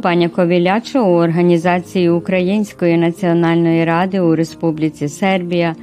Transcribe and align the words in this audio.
У 0.00 0.02
Баняковіляче 0.02 1.00
у 1.00 1.14
організації 1.14 2.10
Української 2.10 2.96
національної 2.96 3.84
ради 3.84 4.20
у 4.20 4.34
Республіці 4.34 5.08
Сербія, 5.08 5.74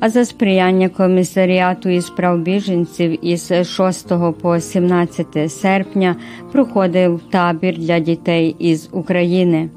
а 0.00 0.10
за 0.10 0.24
сприяння 0.24 0.88
комісаріату 0.88 1.88
із 1.88 2.10
прав 2.10 2.38
біженців 2.38 3.26
із 3.26 3.52
6 3.64 4.12
по 4.42 4.60
17 4.60 5.52
серпня 5.52 6.16
проходив 6.52 7.20
табір 7.30 7.78
для 7.78 7.98
дітей 7.98 8.56
із 8.58 8.88
України. 8.92 9.68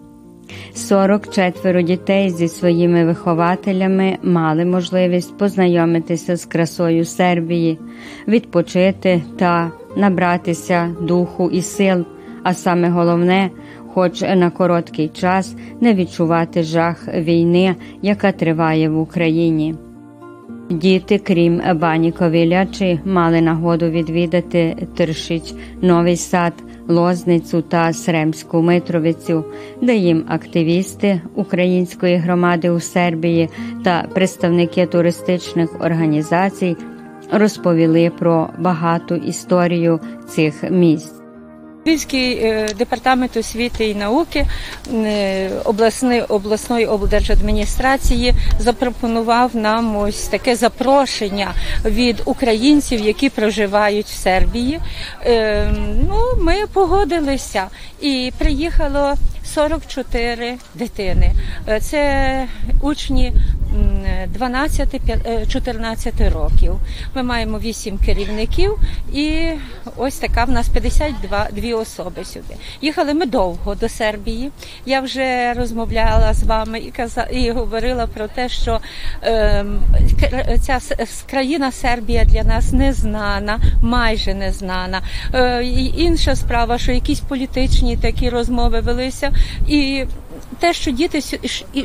44 0.73 1.84
дітей 1.84 2.30
зі 2.30 2.48
своїми 2.48 3.06
вихователями 3.06 4.18
мали 4.23 4.66
можливість 4.66 5.38
познайомитися 5.38 6.36
з 6.36 6.46
красою 6.46 7.06
Сербії, 7.06 7.80
відпочити 8.28 9.22
та 9.38 9.72
набратися 9.96 10.96
духу 11.02 11.50
і 11.50 11.62
сил, 11.62 12.06
а 12.49 12.53
саме 12.53 12.89
головне, 12.89 13.52
хоч 13.94 14.21
на 14.21 14.49
короткий 14.49 15.08
час 15.08 15.55
не 15.81 15.94
відчувати 15.94 16.63
жах 16.63 17.08
війни, 17.13 17.75
яка 18.02 18.31
триває 18.31 18.89
в 18.89 19.00
Україні. 19.00 19.75
Діти, 20.69 21.17
крім 21.17 21.61
Бані 21.75 22.11
Ковілячі, 22.11 23.00
мали 23.06 23.41
нагоду 23.41 23.89
відвідати 23.89 24.88
Тершич, 24.95 25.53
Новий 25.81 26.17
Сад, 26.17 26.53
Лозницю 26.88 27.61
та 27.61 27.94
Сремську 27.94 28.61
Митровицю, 28.61 29.45
де 29.81 29.95
їм 29.95 30.23
активісти 30.28 31.22
української 31.36 32.16
громади 32.16 32.69
у 32.69 32.80
Сербії 32.80 33.50
та 33.84 34.06
представники 34.13 34.86
туристичних 34.86 35.81
організацій 35.81 36.78
розповіли 37.31 38.11
про 38.19 38.50
багату 38.59 39.16
історію 39.16 40.00
цих 40.28 40.72
місць. 40.72 41.19
Львівський 41.85 42.38
е, 42.38 42.67
департамент 42.77 43.38
освіти 43.38 43.89
і 43.89 43.95
науки 43.95 44.45
е, 44.94 45.49
обласної 45.66 46.22
обласної 46.22 46.85
облдержадміністрації 46.85 48.33
запропонував 48.59 49.55
нам 49.55 49.97
ось 49.97 50.27
таке 50.27 50.55
запрошення 50.55 51.53
від 51.85 52.22
українців, 52.25 53.00
які 53.00 53.30
проживають 53.30 54.05
в 54.05 54.17
Сербії. 54.17 54.80
Е, 55.25 55.72
ну, 56.07 56.44
ми 56.44 56.55
погодилися 56.73 57.67
і 58.02 58.31
приїхало 58.38 59.13
44 59.45 60.57
дитини. 60.75 61.31
Це 61.81 62.47
учні 62.81 63.33
12-14 64.39 66.34
років. 66.34 66.75
Ми 67.16 67.23
маємо 67.23 67.59
8 67.59 67.98
керівників, 67.98 68.80
і 69.14 69.50
ось 69.98 70.17
така 70.17 70.44
в 70.44 70.50
нас 70.50 70.70
52 70.70 71.48
дві 71.52 71.73
особи 71.73 72.25
сюди. 72.25 72.56
Їхали 72.81 73.14
ми 73.14 73.25
довго 73.25 73.75
до 73.75 73.90
Сербії. 73.90 74.52
Я 74.86 75.02
вже 75.02 75.53
розмовляла 75.53 76.34
з 76.34 76.44
вами 76.44 76.80
і 76.80 76.92
казала, 76.92 77.28
і 77.28 77.52
говорила 77.52 78.08
про 78.08 78.28
те, 78.28 78.50
що 78.50 78.80
е, 79.23 79.66
ця 80.62 80.80
країна 81.30 81.72
Сербія 81.72 82.25
для 82.25 82.44
нас 82.44 82.72
не 82.72 82.94
знана, 82.94 83.59
майже 83.81 84.34
не 84.34 84.51
знана. 84.51 85.01
Е, 85.34 85.63
інша 85.97 86.36
справа, 86.36 86.78
що 86.78 86.91
якісь 86.91 87.19
політичні 87.19 87.97
такі 87.97 88.30
розмови 88.30 88.80
велися 88.80 89.31
і 89.68 90.06
те, 90.59 90.74
що 90.74 90.92
діти 90.92 91.22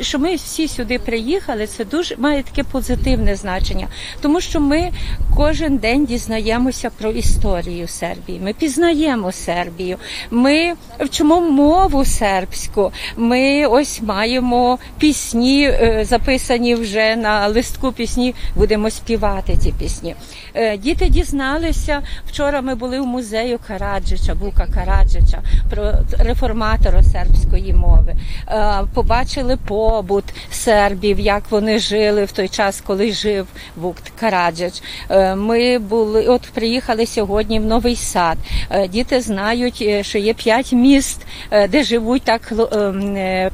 що 0.00 0.18
ми 0.18 0.34
всі 0.34 0.68
сюди 0.68 0.98
приїхали, 0.98 1.66
це 1.66 1.84
дуже 1.84 2.16
має 2.16 2.42
таке 2.42 2.62
позитивне 2.62 3.36
значення, 3.36 3.88
тому 4.20 4.40
що 4.40 4.60
ми 4.60 4.90
кожен 5.36 5.76
день 5.76 6.06
дізнаємося 6.06 6.90
про 6.90 7.10
історію 7.10 7.88
Сербії. 7.88 8.40
Ми 8.44 8.52
пізнаємо 8.52 9.32
Сербію, 9.32 9.96
ми 10.30 10.72
вчимо 11.00 11.40
мову 11.40 12.04
сербську. 12.04 12.92
Ми 13.16 13.66
ось 13.66 14.02
маємо 14.02 14.78
пісні, 14.98 15.64
е, 15.64 16.04
записані 16.04 16.74
вже 16.74 17.16
на 17.16 17.46
листку 17.46 17.92
пісні. 17.92 18.34
Будемо 18.56 18.90
співати 18.90 19.56
ці 19.56 19.72
пісні. 19.72 20.14
Е, 20.54 20.76
діти 20.78 21.08
дізналися 21.08 22.02
вчора. 22.28 22.60
Ми 22.60 22.74
були 22.74 23.00
в 23.00 23.06
музею 23.06 23.58
Караджича, 23.66 24.34
Бука 24.34 24.66
Караджича, 24.74 25.42
про 25.70 25.92
реформатора 26.18 27.02
сербської 27.02 27.72
мови. 27.72 28.16
Е, 28.64 28.84
побачили 28.94 29.56
побут 29.56 30.24
сербів, 30.50 31.20
як 31.20 31.42
вони 31.50 31.78
жили 31.78 32.24
в 32.24 32.32
той 32.32 32.48
час, 32.48 32.80
коли 32.86 33.12
жив 33.12 33.46
Вукт 33.76 34.12
Караджич. 34.20 34.82
Е, 35.10 35.34
ми 35.34 35.78
були, 35.78 36.26
от 36.26 36.42
приїхали 36.42 37.06
сьогодні 37.06 37.60
в 37.60 37.66
новий 37.66 37.96
сад. 37.96 38.38
Е, 38.70 38.88
діти 38.88 39.20
знають, 39.20 39.84
що 40.06 40.18
є 40.18 40.34
п'ять 40.34 40.72
міст, 40.72 41.26
де 41.68 41.82
живуть 41.82 42.22
так 42.22 42.52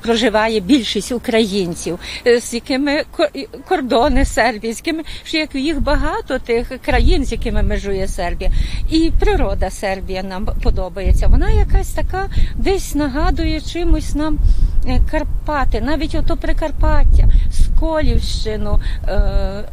проживає 0.01 0.61
більшість 0.61 1.13
українців, 1.13 1.99
з 2.41 2.55
якими 2.55 3.05
кордони 3.69 4.25
Сербії, 4.25 4.73
з 4.73 4.77
якими 4.77 5.03
як 5.33 5.55
їх 5.55 5.81
багато 5.81 6.39
тих 6.39 6.73
країн, 6.85 7.25
з 7.25 7.33
якими 7.33 7.63
межує 7.63 8.09
Сербія, 8.09 8.51
і 8.91 9.11
природа 9.21 9.71
Сербія 9.71 10.23
нам 10.23 10.49
подобається. 10.63 11.27
Вона 11.27 11.51
якась 11.51 11.91
така 11.91 12.29
десь 12.55 12.95
нагадує 12.95 13.61
чимось 13.61 14.15
нам 14.15 14.39
Карпати, 15.11 15.81
навіть 15.81 16.15
ото 16.15 16.37
Прикарпаття, 16.37 17.29
Сколівщину, 17.51 18.81
е, 19.09 19.65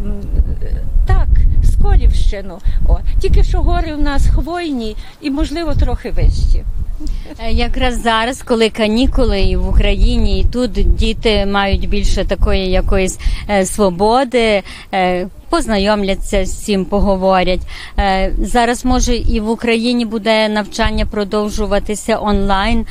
так, 1.06 1.28
Сколівщину. 1.64 2.60
О. 2.88 3.00
Тільки 3.20 3.44
що 3.44 3.62
гори 3.62 3.94
в 3.94 4.02
нас 4.02 4.28
хвойні 4.28 4.96
і, 5.22 5.32
можливо, 5.32 5.74
трохи 5.74 6.12
вищі. 6.12 6.64
Е, 7.40 7.52
якраз 7.52 8.02
зараз, 8.02 8.42
коли 8.42 8.70
канікули 8.70 9.42
і 9.42 9.58
в 9.58 9.70
Україні, 9.70 10.40
і 10.40 10.44
тут 10.44 10.96
діти 10.96 11.46
мають 11.46 11.90
більше 11.90 12.26
такої 12.26 12.70
якоїсь 12.72 13.20
е, 13.50 13.66
свободи, 13.66 14.64
е, 14.94 15.28
познайомляться 15.50 16.46
з 16.46 16.66
цим, 16.66 16.86
поговорять. 16.86 17.62
Зараз 18.40 18.86
може 18.86 19.16
і 19.16 19.40
в 19.40 19.50
Україні 19.50 20.06
буде 20.06 20.50
навчання 20.50 21.06
продовжуватися 21.06 22.20
онлайн, 22.22 22.86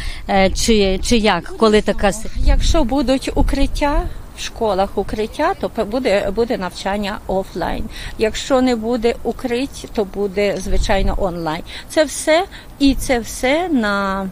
чи, 0.54 1.00
чи 1.02 1.16
як, 1.16 1.54
коли 1.58 1.80
така 1.82 2.10
якщо 2.36 2.84
будуть 2.84 3.30
укриття 3.34 4.02
в 4.36 4.40
школах 4.40 4.98
укриття, 4.98 5.54
то 5.54 5.84
буде 5.84 6.30
буде 6.30 6.58
навчання 6.58 7.18
офлайн. 7.26 7.84
Якщо 8.18 8.60
не 8.60 8.76
буде 8.76 9.14
укрить, 9.22 9.88
то 9.94 10.04
буде 10.04 10.56
звичайно 10.56 11.14
онлайн. 11.18 11.62
Це 11.88 12.04
все 12.04 12.44
і 12.78 12.94
це 12.94 13.18
все 13.18 13.68
на 13.68 14.28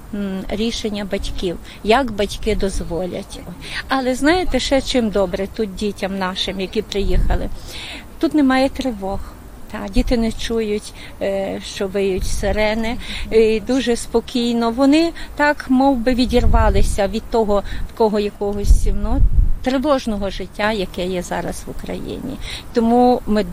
рішення 0.49 1.05
батьків, 1.05 1.59
як 1.85 2.13
батьки 2.13 2.57
дозволять. 2.57 3.41
Але 3.89 4.15
знаєте, 4.15 4.61
ще 4.61 4.83
чим 4.83 5.11
добре 5.11 5.47
тут 5.47 5.75
дітям 5.75 6.19
нашим, 6.19 6.61
які 6.61 6.83
приїхали, 6.83 7.49
тут 8.19 8.35
немає 8.35 8.69
тривог. 8.69 9.21
Та 9.73 9.89
діти 9.89 10.17
не 10.17 10.33
чують, 10.33 10.93
е, 11.23 11.61
що 11.65 11.89
виють 11.89 12.27
сирени, 12.27 12.97
і 13.31 13.61
дуже 13.61 13.97
спокійно. 13.97 14.71
Вони 14.71 15.13
так 15.37 15.65
мов 15.69 15.97
би, 15.97 16.15
відірвалися 16.15 17.09
від 17.09 17.23
того 17.31 17.63
такого 17.89 18.21
якогось 18.21 18.89
ну, 19.03 19.21
тривожного 19.65 20.31
життя, 20.31 20.73
яке 20.73 21.07
є 21.07 21.23
зараз 21.23 21.63
в 21.67 21.71
Україні. 21.71 22.37
Тому 22.73 23.23
ми 23.27 23.45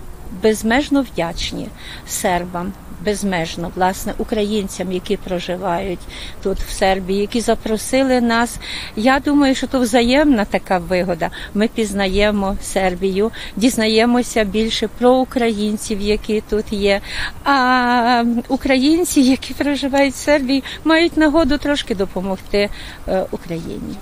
безмежно 0.44 1.02
вдячні 1.02 1.68
сербам. 2.08 2.74
Безмежно, 3.06 3.72
власне, 3.76 4.14
українцям, 4.18 4.92
які 4.92 5.18
проживають 5.18 6.00
тут 6.44 6.60
в 6.60 6.72
Сербії, 6.72 7.22
які 7.22 7.42
запросили 7.42 8.22
нас. 8.22 8.60
Я 8.96 9.20
думаю, 9.20 9.56
що 9.56 9.68
то 9.68 9.80
взаємна 9.80 10.46
така 10.46 10.78
вигода. 10.78 11.30
Ми 11.54 11.68
пізнаємо 11.68 12.58
Сербію, 12.62 13.32
дізнаємося 13.56 14.44
більше 14.44 14.88
про 14.88 15.12
українців, 15.14 16.02
які 16.02 16.44
тут 16.50 16.74
є. 16.74 17.02
А 17.44 18.24
українці, 18.48 19.22
які 19.22 19.54
проживають 19.54 20.14
в 20.14 20.18
Сербії, 20.18 20.64
мають 20.84 21.18
нагоду 21.18 21.58
трошки 21.58 21.96
допомогти 21.96 22.70
е, 23.08 23.26
Україні. 23.32 23.96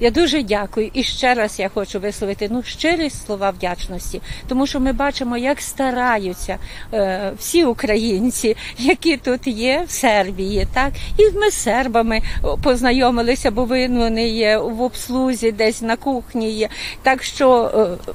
Я 0.00 0.10
дуже 0.10 0.42
дякую. 0.42 0.90
І 0.92 1.02
ще 1.02 1.34
раз 1.34 1.60
я 1.60 1.68
хочу 1.68 2.00
висловити 2.00 2.48
ну 2.50 2.62
щирі 2.62 3.10
слова 3.10 3.50
вдячності, 3.50 4.20
тому 4.48 4.66
що 4.66 4.80
ми 4.80 4.92
бачимо, 4.92 5.36
як 5.36 5.60
стараються 5.60 6.58
е, 6.94 7.32
всі 7.38 7.64
українці, 7.64 8.56
які 8.78 9.16
тут 9.16 9.46
є 9.46 9.84
в 9.86 9.90
Сербії, 9.90 10.66
так 10.74 10.92
і 11.18 11.30
ми 11.30 11.50
з 11.50 11.54
сербами 11.54 12.20
познайомилися, 12.62 13.50
бо 13.50 13.64
вони 13.64 14.28
є 14.28 14.58
в 14.58 14.82
обслузі, 14.82 15.52
десь 15.52 15.82
на 15.82 15.96
кухні 15.96 16.50
є. 16.50 16.68
Так 17.02 17.22
що 17.22 17.70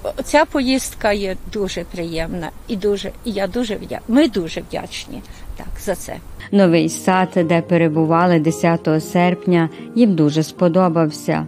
е, 0.06 0.24
ця 0.24 0.45
поїздка 0.45 1.12
є 1.12 1.36
дуже 1.54 1.84
приємна 1.84 2.50
і 2.68 2.75
дуже, 2.75 3.12
і 3.25 3.31
я 3.31 3.48
дуже 3.48 3.75
вдячна. 3.75 4.00
Ми 4.07 4.27
дуже 4.27 4.62
вдячні 4.62 5.22
так 5.57 5.68
за 5.81 5.95
це. 5.95 6.16
Новий 6.51 6.89
сад, 6.89 7.30
де 7.36 7.62
перебували 7.62 8.39
10 8.39 8.89
серпня, 9.12 9.69
їм 9.95 10.16
дуже 10.16 10.44
сподобався 10.44 11.48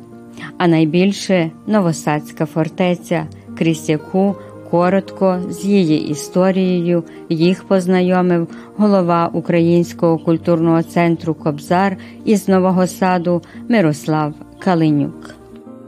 а 0.58 0.68
найбільше 0.68 1.52
Новосадська 1.68 2.46
фортеця, 2.46 3.28
крізь 3.58 3.90
яку 3.90 4.36
коротко 4.72 5.40
з 5.50 5.66
її 5.66 6.10
історією 6.10 7.04
їх 7.30 7.64
познайомив 7.64 8.48
голова 8.78 9.30
Українського 9.34 10.18
культурного 10.18 10.84
центру 10.84 11.34
Кобзар 11.34 11.98
із 12.26 12.48
Нового 12.48 12.88
Саду 12.88 13.42
Мирослав 13.70 14.34
Калинюк. 14.60 15.36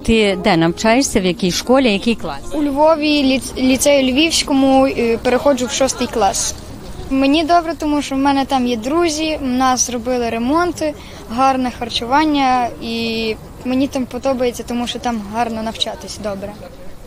Ти 0.03 0.37
де 0.43 0.57
навчаєшся, 0.57 1.19
в 1.21 1.25
якій 1.25 1.51
школі, 1.51 1.93
який 1.93 2.15
клас? 2.15 2.55
У 2.55 2.63
Львові 2.63 3.23
ліц- 3.23 3.57
ліцею 3.61 4.11
Львівському 4.11 4.85
е, 4.85 5.17
переходжу 5.17 5.65
в 5.65 5.71
шостий 5.71 6.07
клас. 6.07 6.55
Мені 7.09 7.43
добре, 7.43 7.73
тому 7.79 8.01
що 8.01 8.15
в 8.15 8.17
мене 8.17 8.45
там 8.45 8.67
є 8.67 8.77
друзі, 8.77 9.37
в 9.41 9.47
нас 9.47 9.87
зробили 9.87 10.29
ремонти, 10.29 10.93
гарне 11.35 11.71
харчування, 11.79 12.67
і 12.81 13.35
мені 13.65 13.87
там 13.87 14.05
подобається, 14.05 14.63
тому 14.63 14.87
що 14.87 14.99
там 14.99 15.21
гарно 15.33 15.63
навчатись 15.63 16.17
добре. 16.23 16.51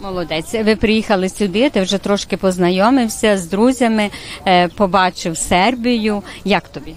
Молодець. 0.02 0.54
Ви 0.54 0.76
приїхали 0.76 1.28
сюди, 1.28 1.70
ти 1.70 1.80
вже 1.82 1.98
трошки 1.98 2.36
познайомився 2.36 3.38
з 3.38 3.46
друзями, 3.46 4.10
е, 4.46 4.68
побачив 4.68 5.38
Сербію. 5.38 6.22
Як 6.44 6.68
тобі? 6.68 6.94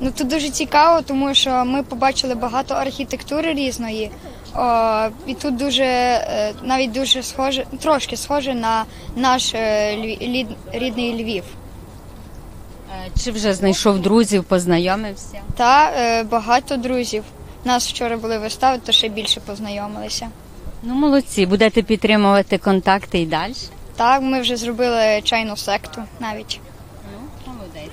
Ну 0.00 0.10
тут 0.18 0.28
дуже 0.28 0.50
цікаво, 0.50 1.02
тому 1.02 1.34
що 1.34 1.64
ми 1.64 1.82
побачили 1.82 2.34
багато 2.34 2.74
архітектури 2.74 3.54
різної. 3.54 4.10
О, 4.54 5.06
і 5.26 5.34
тут 5.34 5.56
дуже 5.56 5.84
е, 5.84 6.52
навіть 6.62 6.92
дуже 6.92 7.22
схоже, 7.22 7.64
трошки 7.80 8.16
схоже 8.16 8.54
на 8.54 8.84
наш 9.16 9.54
е, 9.54 9.96
Львів- 9.96 10.56
рідний 10.72 11.22
Львів. 11.22 11.44
Чи 13.24 13.30
вже 13.30 13.54
знайшов 13.54 13.98
друзів, 14.00 14.44
познайомився? 14.44 15.40
Та 15.56 15.92
багато 16.30 16.76
друзів. 16.76 17.24
У 17.64 17.68
нас 17.68 17.88
вчора 17.88 18.16
були 18.16 18.38
вистави, 18.38 18.78
то 18.86 18.92
ще 18.92 19.08
більше 19.08 19.40
познайомилися. 19.40 20.28
Ну, 20.82 20.94
молодці, 20.94 21.46
будете 21.46 21.82
підтримувати 21.82 22.58
контакти 22.58 23.18
і 23.18 23.26
далі. 23.26 23.54
Так, 23.96 24.22
ми 24.22 24.40
вже 24.40 24.56
зробили 24.56 25.20
чайну 25.24 25.56
секту 25.56 26.02
навіть. 26.20 26.60
Молодець. 27.46 27.92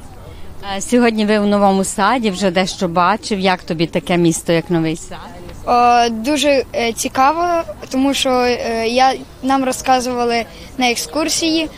Е, 0.78 0.82
Сьогодні 0.82 1.26
ви 1.26 1.40
в 1.40 1.48
новому 1.48 1.84
саді 1.84 2.30
вже 2.32 2.52
дещо 2.52 2.88
бачив. 2.88 3.40
Як 3.40 3.64
тобі 3.64 3.88
таке 3.88 4.18
місто, 4.18 4.54
як 4.54 4.70
новий 4.70 4.96
сад? 4.96 5.18
О, 5.66 6.10
дуже 6.10 6.64
е, 6.76 6.94
цікаво, 6.94 7.62
тому 7.90 8.14
що 8.14 8.30
е, 8.30 8.88
я, 8.88 9.14
нам 9.44 9.64
розказували 9.64 10.46
на 10.78 10.92
екскурсії, 10.92 11.70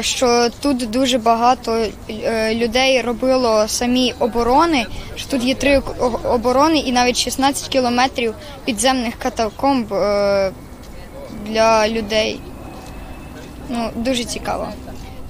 що 0.00 0.48
тут 0.60 0.90
дуже 0.90 1.18
багато 1.18 1.86
е, 2.10 2.54
людей 2.54 3.00
робило 3.00 3.64
самі 3.68 4.14
оборони. 4.18 4.86
Що 5.16 5.28
тут 5.28 5.44
є 5.44 5.54
три 5.54 5.82
оборони 6.24 6.78
і 6.78 6.92
навіть 6.92 7.16
16 7.16 7.68
кілометрів 7.68 8.34
підземних 8.64 9.14
катакомб 9.14 9.92
е, 9.92 10.52
для 11.46 11.88
людей. 11.88 12.40
Ну, 13.68 13.90
дуже 13.96 14.24
цікаво. 14.24 14.68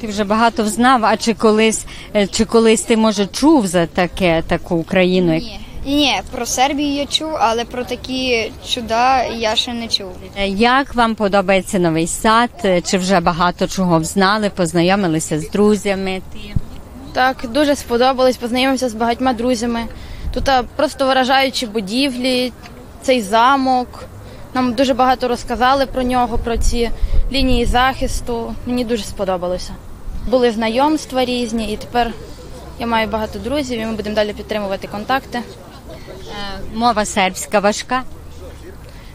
Ти 0.00 0.06
вже 0.06 0.25
багато 0.25 0.62
взнав, 0.62 1.05
а 1.05 1.17
чи 1.17 1.35
колись, 1.35 1.85
е, 2.17 2.26
чи 2.26 2.44
колись 2.44 2.82
ти 2.82 2.96
може 2.96 3.26
чув 3.26 3.67
за 3.67 3.87
таке 3.87 4.43
таку 4.49 4.76
Україну? 4.76 5.32
Ні, 5.32 5.61
ні, 5.87 6.20
про 6.31 6.46
Сербію 6.46 6.94
я 6.94 7.06
чув, 7.06 7.31
але 7.38 7.64
про 7.64 7.84
такі 7.84 8.52
чуда 8.69 9.25
я 9.25 9.56
ще 9.56 9.73
не 9.73 9.88
чув. 9.88 10.12
Е, 10.37 10.49
Як 10.49 10.94
вам 10.94 11.14
подобається 11.14 11.79
новий 11.79 12.06
сад? 12.06 12.50
Е, 12.64 12.81
Чи 12.81 12.99
вже 12.99 13.20
багато 13.20 13.67
чого 13.67 13.99
взнали, 13.99 14.50
познайомилися 14.50 15.40
з 15.40 15.50
друзями? 15.50 16.23
Так, 17.12 17.46
дуже 17.50 17.76
сподобалось, 17.76 18.37
познайомився 18.37 18.88
з 18.88 18.94
багатьма 18.94 19.32
друзями. 19.32 19.81
Тут 20.34 20.50
просто 20.76 21.06
вражаючі 21.06 21.67
будівлі, 21.67 22.52
цей 23.02 23.23
замок. 23.23 24.05
Нам 24.55 24.73
дуже 24.75 24.94
багато 24.94 25.28
розказали 25.28 25.87
про 25.87 26.02
нього, 26.02 26.38
про 26.38 26.56
ці 26.56 26.90
лінії 27.32 27.64
захисту. 27.64 28.55
Мені 28.67 28.85
дуже 28.85 29.05
сподобалося. 29.05 29.73
Були 30.31 30.50
знайомства 30.50 31.25
різні, 31.25 31.73
і 31.73 31.76
тепер 31.76 32.11
я 32.81 32.87
маю 32.87 33.08
багато 33.08 33.38
друзів, 33.38 33.81
і 33.81 33.87
ми 33.87 33.93
будемо 33.93 34.17
далі 34.17 34.32
підтримувати 34.32 34.87
контакти. 34.88 35.43
Е, 36.32 36.61
мова 36.75 37.05
сербська 37.05 37.58
важка. 37.61 38.02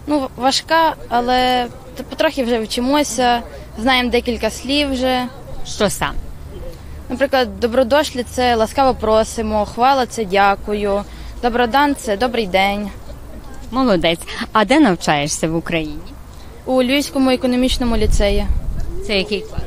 Ну, 0.07 0.29
важка, 0.35 0.95
але 1.09 1.67
потрохи 2.09 2.43
вже 2.43 2.59
вчимося, 2.59 3.41
знаємо 3.79 4.09
декілька 4.09 4.49
слів 4.49 4.91
вже. 4.91 5.27
Що 5.65 5.89
сам? 5.89 6.13
Наприклад, 7.09 7.59
добродошлі 7.59 8.23
це 8.23 8.55
ласкаво 8.55 8.93
просимо, 8.95 9.65
хвала 9.65 10.05
це 10.05 10.25
дякую, 10.25 11.03
добродан 11.41 11.95
це 11.95 12.17
добрий 12.17 12.47
день. 12.47 12.89
Молодець. 13.71 14.19
А 14.51 14.65
де 14.65 14.79
навчаєшся 14.79 15.47
в 15.47 15.55
Україні? 15.55 15.99
У 16.65 16.83
Львівському 16.83 17.29
економічному 17.29 17.97
ліцеї. 17.97 18.47
Це 19.07 19.17
який 19.17 19.41
клас? 19.41 19.61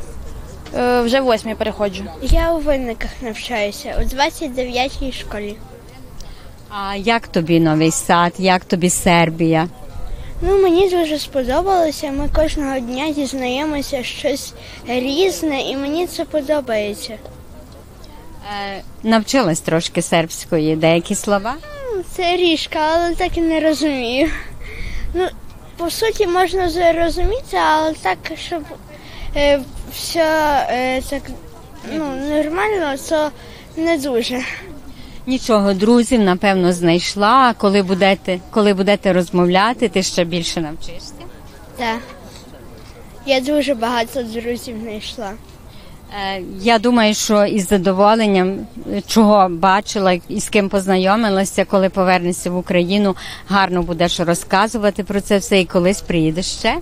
Е, 0.76 1.00
вже 1.00 1.20
восьмій 1.20 1.54
переходжу. 1.54 2.04
Я 2.22 2.52
у 2.52 2.58
винниках 2.58 3.10
навчаюся 3.22 3.94
у 3.98 4.02
29-й 4.02 5.12
школі. 5.12 5.56
А 6.70 6.96
як 6.96 7.28
тобі 7.28 7.60
новий 7.60 7.90
сад? 7.90 8.32
Як 8.38 8.64
тобі 8.64 8.90
Сербія? 8.90 9.68
Ну, 10.42 10.62
мені 10.62 10.90
дуже 10.90 11.18
сподобалося. 11.18 12.10
Ми 12.10 12.28
кожного 12.28 12.78
дня 12.78 13.10
дізнаємося 13.10 14.02
щось 14.02 14.54
різне, 14.88 15.62
і 15.62 15.76
мені 15.76 16.06
це 16.06 16.24
подобається. 16.24 17.12
Е, 17.12 18.82
навчилась 19.02 19.60
трошки 19.60 20.02
сербської, 20.02 20.76
деякі 20.76 21.14
слова. 21.14 21.54
Це 22.16 22.36
ріжка, 22.36 22.78
але 22.94 23.14
так 23.14 23.38
і 23.38 23.40
не 23.40 23.60
розумію. 23.60 24.28
Ну, 25.14 25.28
по 25.76 25.90
суті, 25.90 26.26
можна 26.26 26.70
зрозуміти, 26.70 27.56
але 27.56 27.92
так, 27.92 28.18
щоб 28.38 28.62
е, 29.36 29.60
все 29.92 30.24
е, 30.70 31.02
так 31.10 31.22
ну, 31.92 32.16
нормально, 32.28 32.94
то 33.08 33.30
не 33.76 33.98
дуже. 33.98 34.42
Нічого, 35.30 35.72
друзів, 35.72 36.20
напевно, 36.20 36.72
знайшла. 36.72 37.54
Коли 37.58 37.82
будете, 37.82 38.40
коли 38.50 38.74
будете 38.74 39.12
розмовляти, 39.12 39.88
ти 39.88 40.02
ще 40.02 40.24
більше 40.24 40.60
навчишся. 40.60 41.12
Так. 41.76 41.98
Я 43.26 43.40
дуже 43.40 43.74
багато 43.74 44.22
друзів 44.22 44.76
знайшла. 44.82 45.32
Е, 46.36 46.42
Я 46.60 46.78
думаю, 46.78 47.14
що 47.14 47.44
із 47.44 47.68
задоволенням, 47.68 48.58
чого 49.06 49.48
бачила 49.48 50.12
і 50.28 50.40
з 50.40 50.48
ким 50.48 50.68
познайомилася, 50.68 51.64
коли 51.64 51.88
повернешся 51.88 52.50
в 52.50 52.56
Україну, 52.56 53.16
гарно 53.48 53.82
будеш 53.82 54.20
розказувати 54.20 55.04
про 55.04 55.20
це 55.20 55.38
все 55.38 55.60
і 55.60 55.64
колись 55.64 56.00
приїдеш 56.00 56.46
ще. 56.46 56.78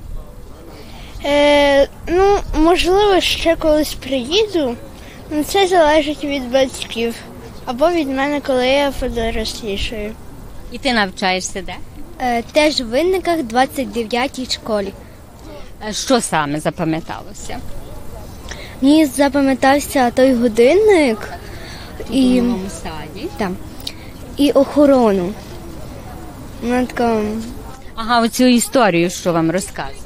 Е, 1.25 1.89
ну, 2.09 2.39
можливо, 2.57 3.21
ще 3.21 3.57
колись 3.57 3.95
приїду. 3.95 4.77
Ну, 5.31 5.45
це 5.45 5.67
залежить 5.69 6.25
від 6.25 6.53
батьків. 6.53 7.15
Або 7.69 7.91
від 7.91 8.09
мене, 8.09 8.41
коли 8.41 8.67
я 8.69 8.91
подорослішаю. 9.01 10.13
І 10.73 10.79
ти 10.79 10.93
навчаєшся 10.93 11.63
де? 11.63 11.75
Е, 12.21 12.43
теж 12.43 12.81
в 12.81 12.85
винниках 12.85 13.39
29-й 13.39 14.51
школі. 14.53 14.93
Е, 15.89 15.93
Що 15.93 16.21
саме 16.21 16.61
запам'яталося? 16.61 17.59
Мені 18.81 19.07
запам'ятався 19.07 20.11
той 20.11 20.35
годинник 20.35 21.33
і, 22.11 22.41
новому 22.41 22.69
саді. 22.83 23.29
там, 23.37 23.57
і 24.37 24.51
охорону. 24.51 25.33
Вона 26.63 26.85
така. 26.87 27.21
Ага, 27.95 28.21
оцю 28.21 28.45
історію, 28.45 29.11
що 29.11 29.33
вам 29.33 29.51
розказувала. 29.51 30.03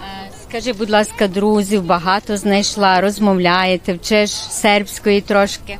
Е, 0.00 0.30
Скажи, 0.48 0.72
будь 0.72 0.90
ласка, 0.90 1.28
друзів 1.28 1.82
багато 1.84 2.36
знайшла, 2.36 3.00
розмовляєте, 3.00 3.92
вчиш 3.94 4.30
сербської 4.30 5.20
трошки. 5.20 5.78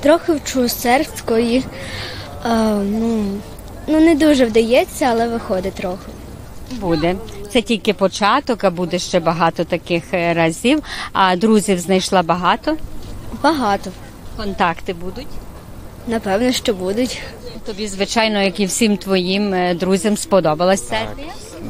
Трохи 0.00 0.32
вчу 0.32 0.68
сербської. 0.68 1.64
Е, 2.46 2.74
ну, 2.74 3.24
ну, 3.86 4.00
не 4.00 4.14
дуже 4.14 4.44
вдається, 4.44 5.04
але 5.04 5.28
виходить 5.28 5.74
трохи. 5.74 6.10
Буде. 6.72 7.16
Це 7.52 7.62
тільки 7.62 7.92
початок, 7.92 8.64
а 8.64 8.70
буде 8.70 8.98
ще 8.98 9.20
багато 9.20 9.64
таких 9.64 10.14
е, 10.14 10.34
разів. 10.34 10.82
А 11.12 11.36
друзів 11.36 11.78
знайшла 11.78 12.22
багато. 12.22 12.76
Багато. 13.42 13.90
Контакти 14.36 14.92
будуть. 14.94 15.26
Напевно, 16.06 16.52
що 16.52 16.74
будуть. 16.74 17.22
Тобі, 17.66 17.88
звичайно, 17.88 18.42
як 18.42 18.60
і 18.60 18.66
всім 18.66 18.96
твоїм 18.96 19.54
е, 19.54 19.74
друзям 19.74 20.16
сподобалась 20.16 20.88
Сербія. 20.88 21.28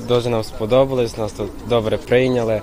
Дуже 0.08 0.28
нам 0.30 0.44
сподобалось, 0.44 1.16
нас 1.16 1.32
тут 1.32 1.50
добре 1.68 1.96
прийняли. 1.96 2.62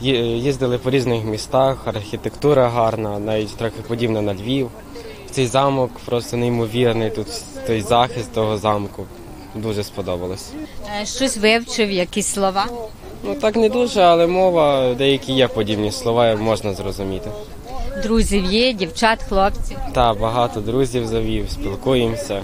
Їздили 0.00 0.78
по 0.78 0.90
різних 0.90 1.24
містах, 1.24 1.86
архітектура 1.86 2.68
гарна, 2.68 3.18
навіть 3.18 3.56
трохи 3.56 3.80
подібна 3.88 4.22
на 4.22 4.34
Львів. 4.34 4.70
Цей 5.30 5.46
замок 5.46 5.90
просто 6.04 6.36
неймовірний, 6.36 7.10
тут 7.10 7.26
той 7.66 7.80
захист 7.80 8.32
того 8.32 8.58
замку. 8.58 9.04
Дуже 9.54 9.84
сподобалось. 9.84 10.52
Е, 11.02 11.06
Щось 11.06 11.36
вивчив, 11.36 11.90
якісь 11.90 12.26
слова. 12.26 12.66
Ну 13.24 13.34
так 13.34 13.56
не 13.56 13.68
дуже, 13.68 14.00
але 14.02 14.26
мова, 14.26 14.94
деякі 14.94 15.32
є 15.32 15.48
подібні 15.48 15.92
слова, 15.92 16.36
можна 16.36 16.74
зрозуміти. 16.74 17.30
Друзів 18.02 18.44
є, 18.44 18.72
дівчат, 18.72 19.22
хлопців. 19.22 19.76
Та 19.92 20.14
багато 20.14 20.60
друзів 20.60 21.06
завів, 21.06 21.50
спілкуємося. 21.50 22.42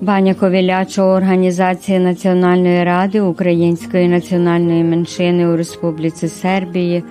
Баня 0.00 0.34
Ковіляча 0.34 1.02
організації 1.02 1.98
Національної 1.98 2.84
ради 2.84 3.20
Української 3.20 4.08
національної 4.08 4.84
меншини 4.84 5.48
у 5.48 5.56
Республіці 5.56 6.28
Сербії 6.28 7.04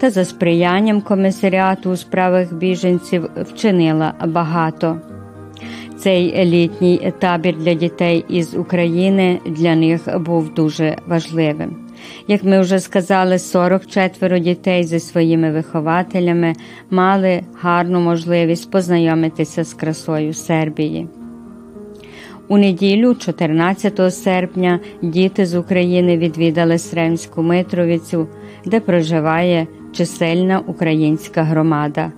та 0.00 0.10
за 0.10 0.24
сприянням 0.24 1.00
комісаріату 1.00 1.90
у 1.90 1.96
справах 1.96 2.54
біженців 2.54 3.30
вчинила 3.36 4.14
багато. 4.26 5.00
Цей 5.98 6.44
літній 6.44 7.12
табір 7.18 7.56
для 7.56 7.74
дітей 7.74 8.24
із 8.28 8.54
України 8.54 9.40
для 9.46 9.74
них 9.74 10.20
був 10.20 10.54
дуже 10.54 10.96
важливим. 11.06 11.76
Як 12.28 12.44
ми 12.44 12.60
вже 12.60 12.80
сказали, 12.80 13.38
44 13.38 14.40
дітей 14.40 14.84
зі 14.84 15.00
своїми 15.00 15.52
вихователями 15.52 16.54
мали 16.90 17.40
гарну 17.60 18.00
можливість 18.00 18.70
познайомитися 18.70 19.64
з 19.64 19.74
красою 19.74 20.34
Сербії. 20.34 21.08
У 22.50 22.58
неділю, 22.58 23.14
14 23.14 24.14
серпня, 24.14 24.80
діти 25.02 25.46
з 25.46 25.54
України 25.54 26.18
відвідали 26.18 26.78
Сремську 26.78 27.42
Митровицю, 27.42 28.26
де 28.64 28.80
проживає 28.80 29.66
чисельна 29.92 30.58
українська 30.66 31.42
громада. 31.42 32.12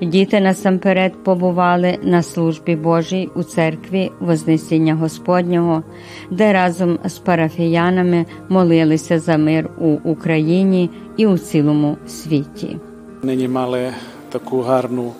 Діти 0.00 0.40
насамперед 0.40 1.12
побували 1.24 1.98
на 2.02 2.22
службі 2.22 2.76
Божій 2.76 3.28
у 3.34 3.42
церкві 3.42 4.10
Вознесіння 4.20 4.94
Господнього, 4.94 5.82
де 6.30 6.52
разом 6.52 6.98
з 7.04 7.18
парафіянами 7.18 8.26
молилися 8.48 9.18
за 9.18 9.36
мир 9.36 9.70
у 9.78 9.88
Україні 9.88 10.90
і 11.16 11.26
у 11.26 11.38
цілому 11.38 11.96
світі. 12.06 12.76
Нині 13.22 13.48
мали 13.48 13.90
таку 14.30 14.60
гарну 14.60 15.12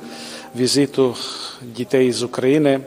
візиту 0.57 1.17
дітей 1.63 2.13
з 2.13 2.23
України, 2.23 2.81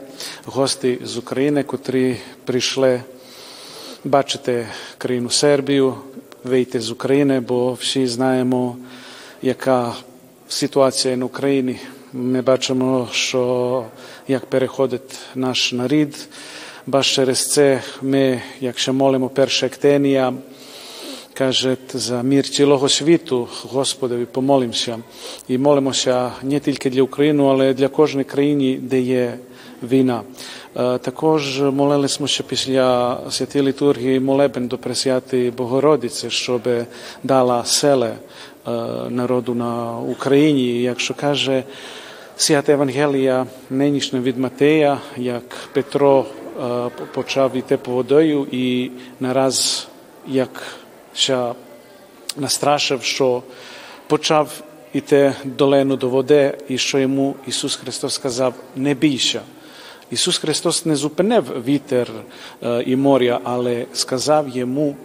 гості 0.45 0.99
з 1.03 1.17
України, 1.17 1.63
котрі 1.63 2.17
прийшли 2.45 3.01
бачити 4.03 4.67
країну 4.97 5.29
Сербію, 5.29 5.95
вийти 6.43 6.79
з 6.79 6.91
України, 6.91 7.39
бо 7.39 7.73
всі 7.73 8.07
знаємо, 8.07 8.77
яка 9.41 9.93
ситуація 10.47 11.17
на 11.17 11.25
Україні. 11.25 11.79
Ми 12.13 12.41
бачимо, 12.41 13.07
що 13.11 13.85
як 14.27 14.45
переходить 14.45 15.19
наш 15.35 15.73
нарід, 15.73 16.27
бо 16.87 17.01
через 17.01 17.47
це 17.47 17.81
ми, 18.01 18.41
якщо 18.59 18.93
молимо 18.93 19.29
перша 19.29 19.65
ектенія, 19.65 20.33
каже 21.33 21.77
за 21.93 22.23
мір 22.23 22.49
цілого 22.49 22.89
світу, 22.89 23.47
Господові, 23.71 24.25
помолимося. 24.25 24.97
І 25.47 25.57
молимося 25.57 26.31
не 26.43 26.59
тільки 26.59 26.89
для 26.89 27.01
України, 27.01 27.43
але 27.43 27.73
для 27.73 27.87
кожної 27.87 28.25
країни, 28.25 28.79
де 28.81 29.01
є 29.01 29.37
війна. 29.83 30.21
Також 30.73 31.61
молилися 31.61 32.43
після 32.47 33.19
святої 33.29 33.65
літургії 33.65 34.19
молебен 34.19 34.67
до 34.67 34.77
Пресвятої 34.77 35.51
Богородиці, 35.51 36.29
щоб 36.29 36.61
дала 37.23 37.65
селе 37.65 38.15
народу 39.09 39.53
на 39.55 39.99
Україні. 39.99 40.81
Якщо 40.81 41.13
каже 41.13 41.63
Свята 42.37 42.71
Євангелія 42.71 43.45
нинішня 43.69 44.19
від 44.19 44.37
Матея, 44.37 44.97
як 45.17 45.43
Петро 45.73 46.25
почав 47.13 47.55
йти 47.55 47.77
по 47.77 47.91
водою 47.91 48.47
і 48.51 48.91
нараз 49.19 49.87
як 50.27 50.49
ще 51.13 51.53
настрашив, 52.37 53.03
що 53.03 53.43
почав 54.07 54.63
іти 54.93 55.33
долину 55.43 55.95
до 55.95 56.09
води, 56.09 56.57
і 56.67 56.77
що 56.77 56.99
йому 56.99 57.35
Ісус 57.47 57.75
Христос 57.75 58.13
сказав: 58.13 58.53
не 58.75 58.93
бійся. 58.93 59.41
Ісус 60.11 60.37
Христос 60.37 60.85
не 60.85 60.95
зупинив 60.95 61.63
вітер 61.67 62.07
і 62.85 62.95
моря, 62.95 63.39
але 63.43 63.85
сказав 63.93 64.49
йому: 64.49 64.95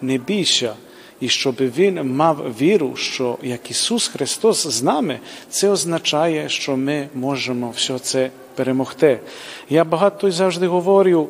не 0.00 0.18
бійся. 0.18 0.74
І 1.20 1.28
щоб 1.28 1.54
він 1.54 2.14
мав 2.14 2.54
віру, 2.60 2.96
що 2.96 3.38
як 3.42 3.70
Ісус 3.70 4.08
Христос 4.08 4.66
з 4.66 4.82
нами, 4.82 5.18
це 5.50 5.68
означає, 5.70 6.48
що 6.48 6.76
ми 6.76 7.08
можемо 7.14 7.70
все 7.76 7.98
це 7.98 8.30
перемогти. 8.54 9.20
Я 9.70 9.84
багато 9.84 10.30
завжди 10.30 10.66
говорю, 10.66 11.28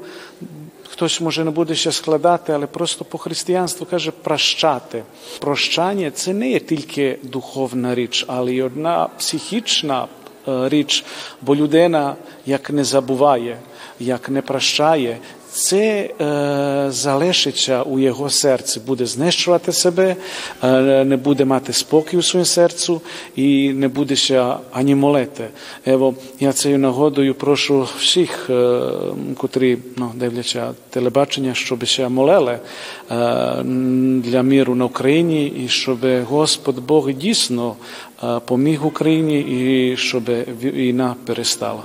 хтось 0.95 1.21
може 1.21 1.45
не 1.45 1.51
буде 1.51 1.75
ще 1.75 1.93
складати, 1.93 2.53
але 2.53 2.67
просто 2.67 3.05
по 3.05 3.19
християнству 3.19 3.87
каже 3.87 4.11
прощати. 4.11 5.03
Прощання 5.41 6.11
це 6.11 6.33
не 6.33 6.51
є 6.51 6.61
тільки 6.61 7.19
духовна 7.23 7.95
річ, 7.95 8.25
але 8.29 8.53
й 8.53 8.63
одна 8.63 9.09
психічна 9.19 10.07
річ, 10.47 11.05
бо 11.43 11.57
людина 11.57 12.17
як 12.47 12.71
не 12.71 12.85
забуває, 12.85 13.59
як 14.01 14.29
не 14.29 14.43
прощає. 14.43 15.19
Це 15.55 16.11
е, 16.21 16.87
залишиться 16.91 17.83
у 17.83 17.99
його 17.99 18.31
серці, 18.31 18.81
буде 18.87 19.07
знищувати 19.07 19.73
себе, 19.73 20.17
е, 20.63 21.05
не 21.05 21.17
буде 21.17 21.45
мати 21.45 21.73
спокій 21.73 22.17
у 22.17 22.23
своєму 22.23 22.45
серцю 22.45 23.01
і 23.37 23.73
не 23.73 23.89
буде 23.89 24.17
ще 24.17 24.55
ані 24.73 24.95
молити. 24.95 25.49
Ево, 25.87 26.15
я 26.41 26.53
цією 26.53 26.79
нагодою 26.79 27.35
прошу 27.35 27.89
всіх, 27.99 28.51
е, 28.51 28.81
котрі 29.37 29.79
ну, 29.97 30.13
дивляться 30.15 30.71
телебачення, 30.91 31.55
щоб 31.55 31.85
ще 31.85 32.09
молили 32.09 32.53
е, 32.53 32.59
для 34.25 34.43
міру 34.43 34.75
на 34.75 34.85
Україні 34.85 35.47
і 35.47 35.69
щоб 35.69 35.99
Господь 36.29 36.87
Бог 36.87 37.13
дійсно 37.13 37.77
е, 38.25 38.41
поміг 38.47 38.87
Україні 38.87 39.41
і 39.41 39.97
щоб 39.97 40.25
війна 40.63 41.15
перестала. 41.27 41.83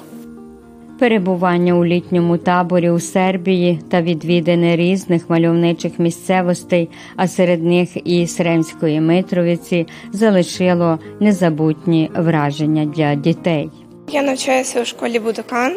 Перебування 1.00 1.74
у 1.74 1.86
літньому 1.86 2.38
таборі 2.38 2.89
у 2.89 3.00
Сербії 3.00 3.79
та 3.91 4.01
відвідини 4.01 4.75
різних 4.75 5.29
мальовничих 5.29 6.00
місцевостей, 6.00 6.89
а 7.15 7.27
серед 7.27 7.63
них 7.63 7.89
і 8.08 8.27
Сремської 8.27 9.01
Митровиці, 9.01 9.88
залишило 10.13 11.00
незабутні 11.20 12.12
враження 12.15 12.86
для 12.86 13.15
дітей. 13.15 13.70
Я 14.12 14.22
навчаюся 14.22 14.82
у 14.82 14.86
школі 14.86 15.20
Будокан. 15.20 15.75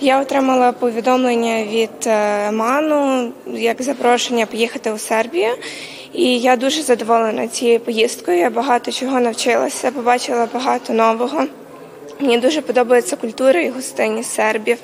Я 0.00 0.20
отримала 0.20 0.72
повідомлення 0.72 1.64
від 1.64 2.06
ману 2.52 3.32
як 3.54 3.82
запрошення 3.82 4.46
поїхати 4.46 4.92
у 4.92 4.98
Сербію. 4.98 5.48
І 6.12 6.38
я 6.38 6.56
дуже 6.56 6.82
задоволена 6.82 7.48
цією 7.48 7.80
поїздкою. 7.80 8.38
Я 8.38 8.50
багато 8.50 8.92
чого 8.92 9.20
навчилася, 9.20 9.90
побачила 9.90 10.48
багато 10.54 10.92
нового. 10.92 11.46
Мені 12.20 12.38
дуже 12.38 12.60
подобається 12.60 13.16
культура 13.16 13.60
і 13.60 13.70
гостинність 13.70 14.34
сербів. 14.34 14.78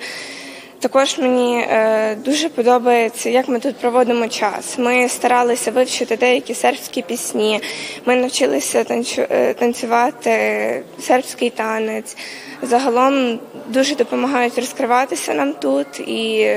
Також 0.80 1.18
мені 1.18 1.58
е, 1.58 2.14
дуже 2.24 2.48
подобається, 2.48 3.30
як 3.30 3.48
ми 3.48 3.60
тут 3.60 3.76
проводимо 3.76 4.28
час. 4.28 4.78
Ми 4.78 5.08
старалися 5.08 5.70
вивчити 5.70 6.16
деякі 6.16 6.54
сербські 6.54 7.02
пісні. 7.02 7.60
Ми 8.06 8.16
навчилися 8.16 8.84
танцю, 8.84 9.22
е, 9.30 9.54
танцювати 9.54 10.82
сербський 11.00 11.50
танець. 11.50 12.16
Загалом 12.62 13.38
дуже 13.68 13.94
допомагають 13.94 14.58
розкриватися 14.58 15.34
нам 15.34 15.52
тут, 15.52 16.00
і 16.00 16.50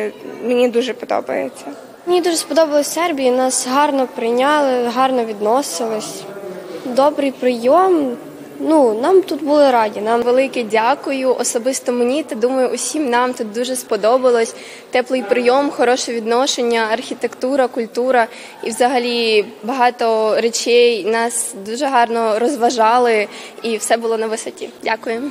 мені 0.43 0.69
дуже 0.69 0.93
подобається. 0.93 1.65
Мені 2.05 2.21
дуже 2.21 2.35
сподобалось 2.35 2.93
Сербії. 2.93 3.31
Нас 3.31 3.67
гарно 3.67 4.07
прийняли, 4.15 4.87
гарно 4.87 5.25
відносились. 5.25 6.21
Добрий 6.85 7.31
прийом. 7.31 8.17
Ну, 8.59 8.99
нам 9.01 9.21
тут 9.21 9.43
були 9.43 9.71
раді. 9.71 10.01
Нам 10.01 10.21
велике 10.21 10.63
дякую. 10.63 11.35
Особисто 11.35 11.91
мені 11.91 12.23
та 12.23 12.35
думаю, 12.35 12.69
усім 12.73 13.09
нам 13.09 13.33
тут 13.33 13.51
дуже 13.53 13.75
сподобалось. 13.75 14.55
Теплий 14.91 15.23
прийом, 15.23 15.69
хороше 15.69 16.13
відношення, 16.13 16.87
архітектура, 16.91 17.67
культура 17.67 18.27
і, 18.63 18.69
взагалі, 18.69 19.45
багато 19.63 20.35
речей 20.41 21.05
нас 21.05 21.55
дуже 21.65 21.85
гарно 21.85 22.39
розважали, 22.39 23.27
і 23.63 23.77
все 23.77 23.97
було 23.97 24.17
на 24.17 24.27
висоті. 24.27 24.69
Дякую. 24.83 25.21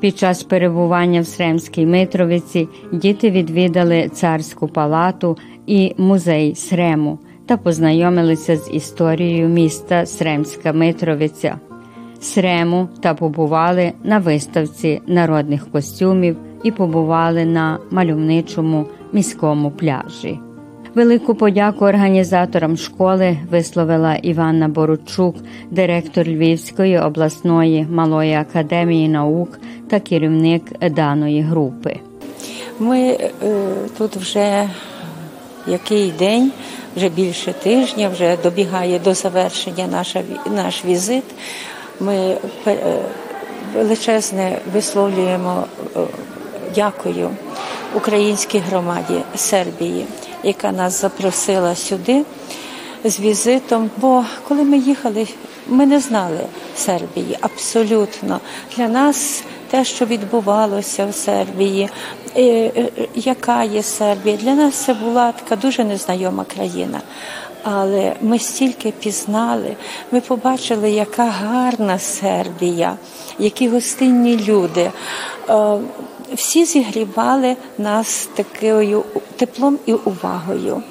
Під 0.00 0.18
час 0.18 0.42
перебування 0.42 1.20
в 1.20 1.26
Сремській 1.26 1.86
Митровиці 1.86 2.68
діти 2.92 3.30
відвідали 3.30 4.08
царську 4.08 4.68
палату 4.68 5.38
і 5.66 5.94
музей 5.98 6.54
Срему 6.54 7.18
та 7.46 7.56
познайомилися 7.56 8.56
з 8.56 8.70
історією 8.72 9.48
міста 9.48 10.06
Сремська 10.06 10.72
Митровиця. 10.72 11.58
Срему 12.22 12.88
та 13.00 13.14
побували 13.14 13.92
на 14.04 14.18
виставці 14.18 15.00
народних 15.06 15.70
костюмів 15.70 16.36
і 16.64 16.70
побували 16.70 17.44
на 17.44 17.78
мальовничому 17.90 18.86
міському 19.12 19.70
пляжі. 19.70 20.38
Велику 20.94 21.34
подяку 21.34 21.84
організаторам 21.84 22.76
школи 22.76 23.38
висловила 23.50 24.14
Іванна 24.14 24.68
Боручук, 24.68 25.36
директор 25.70 26.26
Львівської 26.26 26.98
обласної 26.98 27.86
малої 27.90 28.34
академії 28.34 29.08
наук 29.08 29.58
та 29.90 30.00
керівник 30.00 30.62
даної 30.90 31.42
групи. 31.42 31.96
Ми 32.78 33.00
е, 33.00 33.30
тут 33.98 34.16
вже 34.16 34.68
який 35.66 36.10
день, 36.10 36.52
вже 36.96 37.08
більше 37.08 37.52
тижня, 37.52 38.08
вже 38.08 38.36
добігає 38.42 38.98
до 38.98 39.14
завершення 39.14 39.86
наша, 39.86 40.22
наш 40.56 40.84
візит. 40.84 41.24
Ми 42.02 42.36
величезне 43.74 44.58
висловлюємо 44.72 45.64
дякую 46.74 47.30
українській 47.94 48.58
громаді 48.58 49.22
Сербії, 49.36 50.06
яка 50.42 50.72
нас 50.72 51.00
запросила 51.00 51.74
сюди 51.74 52.24
з 53.04 53.20
візитом. 53.20 53.90
Бо 53.96 54.24
коли 54.48 54.62
ми 54.62 54.78
їхали 54.78 55.26
ми 55.68 55.86
не 55.86 56.00
знали 56.00 56.40
Сербії 56.76 57.38
абсолютно. 57.40 58.40
Для 58.76 58.88
нас 58.88 59.42
те, 59.70 59.84
що 59.84 60.06
відбувалося 60.06 61.06
в 61.06 61.14
Сербії, 61.14 61.88
е, 62.36 62.42
е, 62.42 62.88
яка 63.14 63.62
є 63.62 63.82
Сербія, 63.82 64.36
для 64.36 64.54
нас 64.54 64.74
це 64.74 64.94
була 64.94 65.32
така 65.32 65.56
дуже 65.56 65.84
незнайома 65.84 66.44
країна. 66.44 67.00
Але 67.62 68.16
ми 68.20 68.38
стільки 68.38 68.90
пізнали, 68.90 69.76
ми 70.12 70.20
побачили, 70.20 70.90
яка 70.90 71.24
гарна 71.24 71.98
Сербія, 71.98 72.96
які 73.38 73.68
гостинні 73.68 74.36
люди. 74.36 74.90
Е, 75.48 75.78
всі 76.34 76.64
зігрівали 76.64 77.56
нас 77.78 78.28
такою 78.34 79.04
теплом 79.36 79.78
і 79.86 79.92
увагою. 79.92 80.82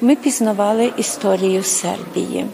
Ми 0.00 0.16
пізнавали 0.16 0.92
історію 0.96 1.62
Сербії. 1.62 2.46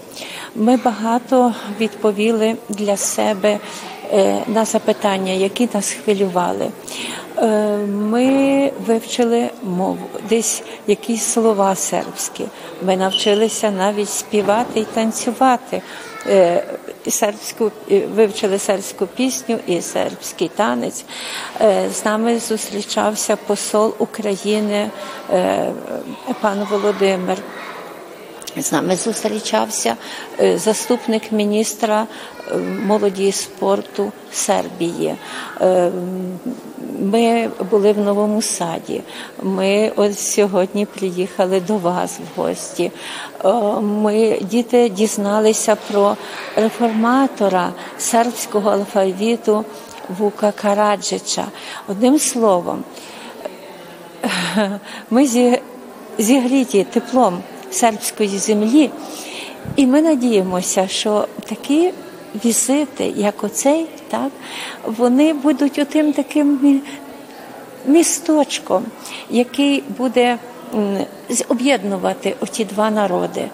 Ми 0.55 0.77
багато 0.77 1.55
відповіли 1.81 2.57
для 2.69 2.97
себе 2.97 3.59
на 4.47 4.65
запитання, 4.65 5.33
які 5.33 5.69
нас 5.75 5.91
хвилювали. 5.91 6.71
Е, 7.39 7.77
ми 7.87 8.73
вивчили 8.87 9.51
мову, 9.63 10.07
десь 10.29 10.63
якісь 10.87 11.25
слова 11.25 11.75
сербські. 11.75 12.45
Ми 12.83 12.97
навчилися 12.97 13.71
навіть 13.71 14.11
співати 14.11 14.81
і 14.81 14.85
танцювати. 14.85 15.83
Е, 16.27 16.65
сербську 17.09 17.71
вивчили 18.15 18.59
сербську 18.59 19.07
пісню 19.07 19.59
і 19.67 19.83
сербський 19.83 20.51
танець. 20.57 21.05
З 21.93 22.05
нами 22.05 22.39
зустрічався 22.39 23.37
посол 23.37 23.95
України 23.99 24.91
пан 26.41 26.67
Володимир. 26.71 27.39
З 28.57 28.73
нами 28.73 28.97
зустрічався 28.97 29.97
заступник 30.55 31.33
міністра 31.33 32.07
молоді 32.87 33.29
і 33.29 33.33
спорту 33.33 34.13
Сербії. 34.33 35.15
Ми 37.01 37.51
були 37.71 37.93
в 37.93 37.99
новому 37.99 38.43
саді. 38.43 39.03
Ми 39.43 39.93
ось 39.97 40.33
сьогодні 40.33 40.87
приїхали 40.87 41.61
до 41.61 41.77
вас 41.77 42.19
в 42.19 42.41
гості. 42.41 42.93
Ми 43.83 44.39
діти 44.41 44.89
дізналися 44.89 45.77
про 45.91 46.17
реформатора 46.57 47.73
сербського 47.99 48.71
алфавіту 48.71 49.65
Вука 50.19 50.53
Караджича. 50.53 51.47
Одним 51.89 52.19
словом, 52.19 52.85
ми 55.11 55.29
зігріті 56.19 56.85
теплом 56.85 57.43
сербської 57.71 58.39
землі, 58.39 58.91
і 59.77 59.87
ми 59.87 60.03
надіємося, 60.03 60.89
що 60.89 61.29
такі 61.49 61.93
візити, 62.45 63.13
як 63.17 63.45
оцей, 63.45 63.87
так, 64.09 64.31
вони 64.85 65.33
будуть 65.33 65.79
отим 65.79 66.13
таким 66.13 66.81
місточком, 67.87 68.85
який 69.31 69.83
буде 69.99 70.39
об'єднувати 71.49 72.37
оті 72.41 72.65
два 72.65 72.91
народи. 72.91 73.49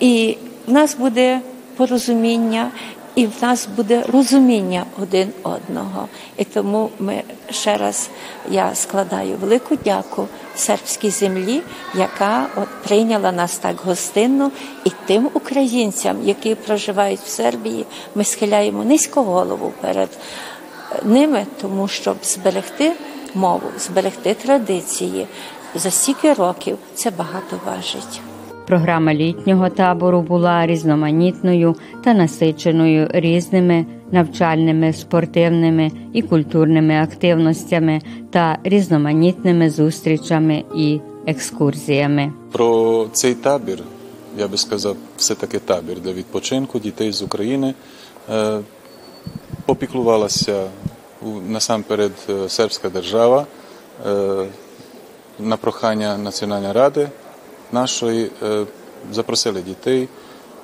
І 0.00 0.36
в 0.66 0.72
нас 0.72 0.96
буде 0.96 1.40
порозуміння, 1.76 2.70
і 3.18 3.26
в 3.26 3.32
нас 3.42 3.68
буде 3.76 4.04
розуміння 4.12 4.84
один 5.02 5.32
одного. 5.42 6.08
І 6.36 6.44
тому 6.44 6.90
ми 6.98 7.22
ще 7.50 7.76
раз 7.76 8.10
я 8.50 8.74
складаю 8.74 9.36
велику 9.36 9.76
дяку 9.76 10.28
сербській 10.56 11.10
землі, 11.10 11.62
яка 11.94 12.46
от 12.56 12.68
прийняла 12.68 13.32
нас 13.32 13.58
так 13.58 13.76
гостинно, 13.84 14.50
і 14.84 14.90
тим 15.06 15.30
українцям, 15.34 16.16
які 16.24 16.54
проживають 16.54 17.20
в 17.20 17.28
Сербії, 17.28 17.86
ми 18.14 18.24
схиляємо 18.24 18.84
низько 18.84 19.22
голову 19.22 19.72
перед 19.80 20.08
ними, 21.04 21.46
тому 21.60 21.88
щоб 21.88 22.16
зберегти 22.22 22.92
мову, 23.34 23.66
зберегти 23.78 24.34
традиції 24.34 25.26
за 25.74 25.90
стільки 25.90 26.32
років 26.32 26.78
це 26.94 27.10
багато 27.10 27.60
важить. 27.66 28.20
Програма 28.68 29.14
літнього 29.14 29.68
табору 29.70 30.22
була 30.22 30.66
різноманітною 30.66 31.76
та 32.04 32.14
насиченою 32.14 33.08
різними 33.10 33.86
навчальними, 34.12 34.92
спортивними 34.92 35.90
і 36.12 36.22
культурними 36.22 36.94
активностями 36.94 38.00
та 38.30 38.58
різноманітними 38.64 39.70
зустрічами 39.70 40.64
і 40.76 41.00
екскурсіями. 41.26 42.32
Про 42.52 43.06
цей 43.12 43.34
табір 43.34 43.78
я 44.38 44.48
би 44.48 44.56
сказав, 44.56 44.96
все 45.16 45.34
таки 45.34 45.58
табір 45.58 46.00
для 46.00 46.12
відпочинку 46.12 46.78
дітей 46.78 47.12
з 47.12 47.22
України 47.22 47.74
е, 48.30 48.60
попіклувалася 49.66 50.66
насамперед 51.48 52.12
е, 52.30 52.48
сербська 52.48 52.88
держава 52.88 53.46
е, 54.06 54.46
на 55.38 55.56
прохання 55.56 56.18
Національної 56.18 56.72
ради 56.72 57.08
нашої 57.72 58.30
е, 58.42 58.66
запросили 59.12 59.62
дітей. 59.62 60.08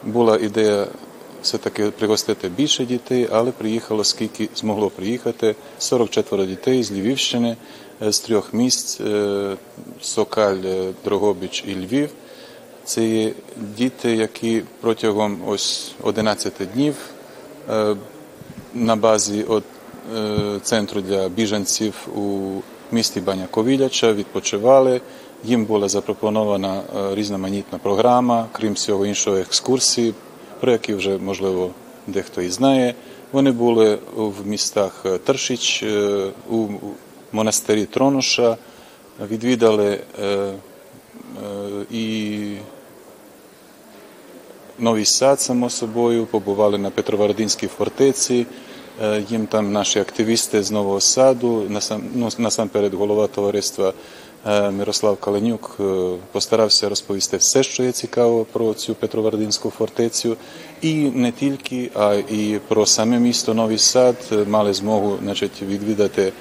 Була 0.02 0.38
ідея 0.38 0.86
все-таки 1.42 1.90
пригостити 1.90 2.48
більше 2.48 2.84
дітей, 2.84 3.28
але 3.32 3.50
приїхало 3.50 4.04
скільки 4.04 4.48
змогло 4.54 4.90
приїхати 4.90 5.54
44 5.78 6.46
дітей 6.46 6.82
з 6.82 6.92
Львівщини, 6.92 7.56
е, 8.02 8.12
з 8.12 8.20
трьох 8.20 8.54
місць 8.54 9.00
е, 9.00 9.56
Сокаль, 10.00 10.62
Дрогобич 11.04 11.64
і 11.66 11.74
Львів. 11.74 12.10
Це 12.84 13.04
є 13.04 13.32
діти, 13.76 14.16
які 14.16 14.62
протягом 14.80 15.40
ось 15.46 15.92
11 16.02 16.52
днів 16.74 16.94
на 18.74 18.96
базі 18.96 19.44
центру 20.62 21.00
для 21.00 21.28
біженців 21.28 21.94
у 22.16 22.60
місті 22.94 23.20
Баня 23.20 23.46
Ковіляча 23.50 24.12
відпочивали. 24.12 25.00
Їм 25.44 25.64
була 25.64 25.88
запропонована 25.88 26.80
е, 26.80 27.14
різноманітна 27.14 27.78
програма, 27.78 28.46
крім 28.52 28.72
всього 28.72 29.06
іншого, 29.06 29.36
екскурсії, 29.36 30.14
про 30.60 30.72
які 30.72 30.94
вже 30.94 31.18
можливо 31.18 31.70
дехто 32.06 32.42
і 32.42 32.48
знає. 32.48 32.94
Вони 33.32 33.50
були 33.52 33.98
в 34.16 34.46
містах 34.46 35.02
е, 35.06 35.18
Тершіч, 35.18 35.82
е, 35.82 36.26
у 36.50 36.66
монастирі 37.32 37.84
Тронуша, 37.84 38.56
відвідали 39.20 40.00
і 41.90 42.56
Новий 44.78 45.04
сад, 45.04 45.40
само 45.40 45.70
собою, 45.70 46.26
побували 46.26 46.78
на 46.78 46.90
Петровардинській 46.90 47.66
фортеці. 47.66 48.46
Їм 49.28 49.46
там 49.46 49.72
наші 49.72 49.98
активісти 49.98 50.62
з 50.62 50.70
Нового 50.70 51.00
Саду, 51.00 51.66
ну, 52.14 52.28
насамперед 52.38 52.94
голова 52.94 53.26
товариства 53.26 53.92
Мирослав 54.70 55.16
Каленюк 55.16 55.78
постарався 56.32 56.88
розповісти 56.88 57.36
все, 57.36 57.62
що 57.62 57.82
є 57.82 57.92
цікаво 57.92 58.46
про 58.52 58.74
цю 58.74 58.94
Петровардинську 58.94 59.70
фортецю, 59.70 60.36
і 60.82 60.94
не 60.94 61.32
тільки, 61.32 61.90
а 61.94 62.14
і 62.14 62.60
про 62.68 62.86
саме 62.86 63.18
місто 63.18 63.54
Новий 63.54 63.78
Сад 63.78 64.16
мали 64.46 64.74
змогу 64.74 65.18
значить, 65.22 65.62
відвідати 65.62 66.32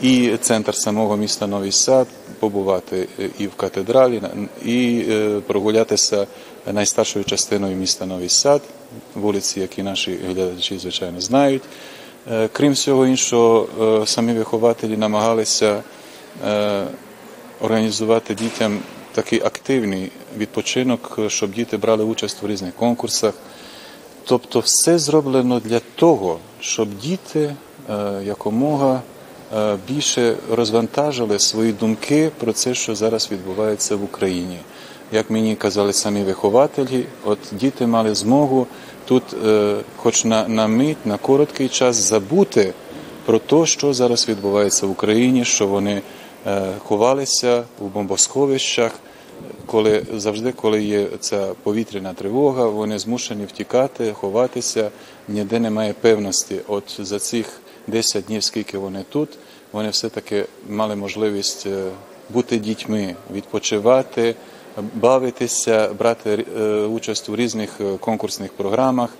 і 0.00 0.36
центр 0.40 0.74
самого 0.74 1.16
міста 1.16 1.46
Новий 1.46 1.72
Сад, 1.72 2.06
побувати 2.38 3.08
і 3.38 3.46
в 3.46 3.54
катедралі, 3.54 4.22
і 4.64 5.04
прогулятися 5.46 6.26
найстаршою 6.72 7.24
частиною 7.24 7.76
міста 7.76 8.06
Новий 8.06 8.28
Сад, 8.28 8.62
вулиці, 9.14 9.60
які 9.60 9.82
наші 9.82 10.18
глядачі 10.26 10.78
звичайно 10.78 11.20
знають. 11.20 11.62
Крім 12.52 12.72
всього 12.72 13.06
іншого, 13.06 14.06
самі 14.06 14.32
вихователі 14.32 14.96
намагалися 14.96 15.82
організувати 17.60 18.34
дітям 18.34 18.78
такий 19.12 19.40
активний 19.42 20.12
відпочинок, 20.36 21.18
щоб 21.28 21.52
діти 21.52 21.76
брали 21.76 22.04
участь 22.04 22.42
у 22.42 22.46
різних 22.46 22.74
конкурсах. 22.74 23.34
Тобто, 24.24 24.60
все 24.60 24.98
зроблено 24.98 25.60
для 25.60 25.80
того, 25.94 26.38
щоб 26.60 26.98
діти 26.98 27.54
е, 27.90 28.22
якомога 28.24 29.02
е, 29.56 29.76
більше 29.88 30.36
розвантажили 30.50 31.38
свої 31.38 31.72
думки 31.72 32.30
про 32.38 32.52
це, 32.52 32.74
що 32.74 32.94
зараз 32.94 33.28
відбувається 33.32 33.96
в 33.96 34.04
Україні. 34.04 34.58
Як 35.12 35.30
мені 35.30 35.56
казали 35.56 35.92
самі 35.92 36.22
вихователі, 36.22 37.06
от 37.24 37.38
діти 37.52 37.86
мали 37.86 38.14
змогу 38.14 38.66
тут, 39.04 39.22
е, 39.46 39.76
хоч 39.96 40.24
на, 40.24 40.48
на 40.48 40.66
мить, 40.66 41.06
на 41.06 41.18
короткий 41.18 41.68
час, 41.68 41.96
забути 41.96 42.72
про 43.24 43.38
те, 43.38 43.66
що 43.66 43.94
зараз 43.94 44.28
відбувається 44.28 44.86
в 44.86 44.90
Україні, 44.90 45.44
що 45.44 45.66
вони 45.66 46.02
Е, 46.46 46.72
ховалися 46.78 47.64
у 47.80 47.84
бомбосховищах. 47.84 48.92
Коли 49.66 50.06
завжди, 50.16 50.52
коли 50.52 50.82
є 50.82 51.06
ця 51.20 51.54
повітряна 51.62 52.14
тривога, 52.14 52.66
вони 52.66 52.98
змушені 52.98 53.44
втікати, 53.44 54.12
ховатися, 54.12 54.90
ніде 55.28 55.60
немає 55.60 55.92
певності. 56.00 56.60
От 56.68 56.98
за 56.98 57.18
цих 57.18 57.60
10 57.86 58.24
днів, 58.24 58.44
скільки 58.44 58.78
вони 58.78 59.04
тут, 59.08 59.28
вони 59.72 59.88
все-таки 59.90 60.46
мали 60.68 60.96
можливість 60.96 61.66
е, 61.66 61.84
бути 62.30 62.58
дітьми, 62.58 63.14
відпочивати, 63.34 64.34
бавитися, 64.94 65.90
брати 65.98 66.44
е, 66.58 66.84
участь 66.84 67.28
у 67.28 67.36
різних 67.36 67.80
конкурсних 68.00 68.52
програмах. 68.52 69.10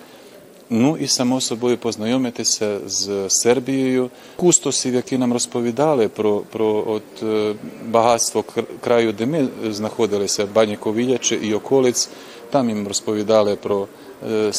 Ну 0.71 0.97
і 0.97 1.07
само 1.07 1.41
собою 1.41 1.79
познайомитися 1.79 2.79
з 2.87 3.31
Сербією, 3.31 4.11
кустосів, 4.37 4.95
які 4.95 5.19
нам 5.19 5.33
розповідали 5.33 6.09
про 6.09 6.39
про 6.39 6.85
от 6.87 7.23
е, 7.23 7.55
багатство 7.87 8.45
краю, 8.81 9.13
де 9.13 9.27
ми 9.27 9.49
знаходилися, 9.71 10.47
Бані 10.55 10.77
Ковіляче 10.77 11.35
і 11.35 11.55
околиць. 11.55 12.09
Там 12.51 12.69
їм 12.69 12.89
розповідали 12.89 13.57
про 13.57 13.87
е, 14.31 14.53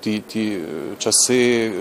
ті 0.00 0.22
ті 0.28 0.58
часи, 0.98 1.72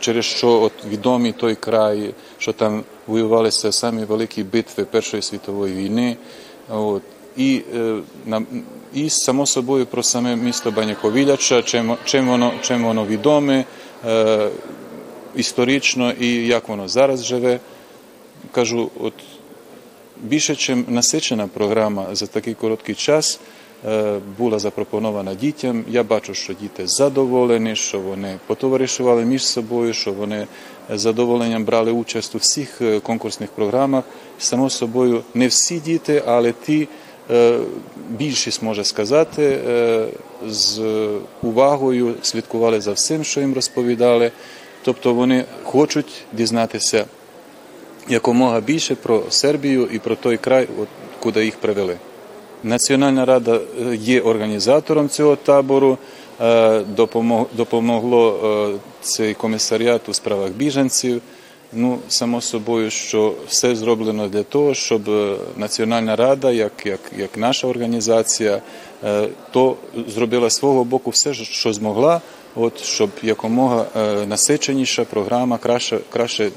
через 0.00 0.24
що 0.24 0.62
от 0.62 0.72
відомий 0.90 1.32
той 1.32 1.54
край, 1.54 2.14
що 2.38 2.52
там 2.52 2.82
воювалися 3.06 3.72
самі 3.72 4.04
великі 4.04 4.42
битви 4.42 4.84
Першої 4.84 5.22
світової 5.22 5.74
війни. 5.74 6.16
От. 6.68 7.02
І 7.38 7.62
і 8.94 9.10
само 9.10 9.46
собою 9.46 9.86
про 9.86 10.02
саме 10.02 10.36
місто 10.36 10.70
Баняковіляча, 10.70 11.62
чим, 11.62 11.96
чим 12.04 12.28
воно 12.28 12.52
чим 12.62 12.84
воно 12.84 13.06
відоме 13.06 13.64
е, 14.06 14.48
історично 15.36 16.12
і 16.20 16.46
як 16.46 16.68
воно 16.68 16.88
зараз 16.88 17.24
живе. 17.24 17.60
Кажу, 18.52 18.90
от 19.00 19.12
більше, 20.22 20.52
ніж 20.52 20.84
насичена 20.88 21.46
програма 21.46 22.06
за 22.12 22.26
такий 22.26 22.54
короткий 22.54 22.94
час 22.94 23.40
була 24.38 24.58
запропонована 24.58 25.34
дітям. 25.34 25.84
Я 25.88 26.02
бачу, 26.02 26.34
що 26.34 26.52
діти 26.52 26.86
задоволені, 26.86 27.76
що 27.76 28.00
вони 28.00 28.38
потоваришували 28.46 29.24
між 29.24 29.46
собою, 29.46 29.92
що 29.92 30.12
вони 30.12 30.46
з 30.94 31.00
задоволенням 31.00 31.64
брали 31.64 31.92
участь 31.92 32.34
у 32.34 32.38
всіх 32.38 32.82
конкурсних 33.02 33.50
програмах. 33.50 34.04
Само 34.38 34.70
собою, 34.70 35.22
не 35.34 35.46
всі 35.46 35.80
діти, 35.80 36.22
але 36.26 36.52
ті. 36.66 36.88
Е, 37.30 37.58
більшість 38.10 38.62
може 38.62 38.84
сказати, 38.84 39.60
е, 39.68 40.06
з 40.48 40.80
увагою 41.42 42.14
слідкували 42.22 42.80
за 42.80 42.92
всім, 42.92 43.24
що 43.24 43.40
їм 43.40 43.54
розповідали. 43.54 44.30
Тобто 44.82 45.14
вони 45.14 45.44
хочуть 45.64 46.24
дізнатися 46.32 47.04
якомога 48.08 48.60
більше 48.60 48.94
про 48.94 49.22
Сербію 49.28 49.88
і 49.92 49.98
про 49.98 50.16
той 50.16 50.36
край, 50.36 50.68
от, 50.80 50.88
куди 51.20 51.44
їх 51.44 51.56
привели. 51.56 51.96
Національна 52.62 53.24
рада 53.24 53.54
е, 53.54 53.96
є 53.96 54.20
організатором 54.20 55.08
цього 55.08 55.36
табору. 55.36 55.98
Допомогло 57.56 58.78
цей 59.00 59.34
комісаріат 59.34 60.08
у 60.08 60.14
справах 60.14 60.50
біженців. 60.50 61.22
Ну, 61.72 61.98
само 62.08 62.40
собою, 62.40 62.90
що 62.90 63.34
все 63.48 63.76
зроблено 63.76 64.28
для 64.28 64.42
того, 64.42 64.74
щоб 64.74 65.10
е, 65.10 65.36
Національна 65.56 66.16
рада, 66.16 66.50
як 66.50 66.72
як, 66.86 67.00
як 67.16 67.36
наша 67.36 67.66
організація, 67.66 68.60
е, 69.04 69.28
то 69.50 69.76
зробила 70.08 70.50
свого 70.50 70.84
боку 70.84 71.10
все, 71.10 71.34
що 71.34 71.72
змогла, 71.72 72.20
от 72.54 72.80
щоб 72.80 73.10
якомога 73.22 73.86
е, 73.96 74.26
насиченіша 74.26 75.04
програма, 75.04 75.58
краще, 75.58 75.98
краще 76.10 76.50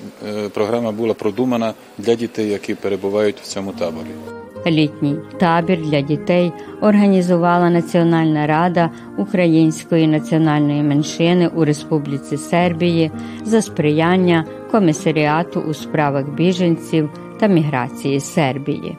програма 0.53 0.91
була 0.91 1.13
продумана 1.13 1.73
для 1.97 2.15
дітей, 2.15 2.49
які 2.49 2.75
перебувають 2.75 3.39
в 3.41 3.47
цьому 3.47 3.71
таборі. 3.71 4.50
Літній 4.67 5.15
табір 5.39 5.81
для 5.81 6.01
дітей 6.01 6.51
організувала 6.81 7.69
Національна 7.69 8.47
рада 8.47 8.89
української 9.17 10.07
національної 10.07 10.83
меншини 10.83 11.47
у 11.47 11.65
Республіці 11.65 12.37
Сербії 12.37 13.11
за 13.43 13.61
сприяння 13.61 14.45
комісаріату 14.71 15.59
у 15.59 15.73
справах 15.73 16.29
біженців 16.29 17.09
та 17.39 17.47
міграції 17.47 18.19
Сербії. 18.19 18.97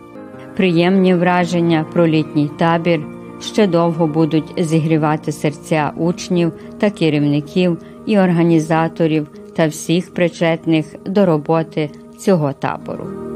Приємні 0.56 1.14
враження 1.14 1.86
про 1.92 2.06
літній 2.06 2.50
табір 2.58 3.00
ще 3.40 3.66
довго 3.66 4.06
будуть 4.06 4.54
зігрівати 4.58 5.32
серця 5.32 5.92
учнів 5.96 6.52
та 6.78 6.90
керівників 6.90 7.78
і 8.06 8.18
організаторів 8.18 9.28
та 9.56 9.66
всіх 9.66 10.14
причетних 10.14 10.86
до 11.06 11.26
роботи 11.26 11.90
цього 12.18 12.52
табору. 12.52 13.31